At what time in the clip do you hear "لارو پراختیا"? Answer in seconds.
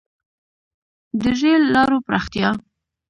1.75-2.49